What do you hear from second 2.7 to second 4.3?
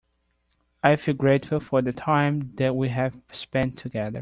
we have spend together.